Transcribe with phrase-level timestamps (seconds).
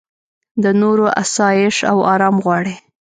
[0.63, 2.75] د نورو اسایش او ارام غواړې.